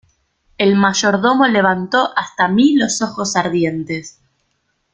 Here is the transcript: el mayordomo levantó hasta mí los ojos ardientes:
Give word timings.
el 0.57 0.75
mayordomo 0.77 1.45
levantó 1.45 2.09
hasta 2.17 2.47
mí 2.47 2.73
los 2.75 3.03
ojos 3.03 3.35
ardientes: 3.35 4.19